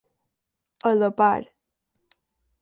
[0.91, 1.45] A la par.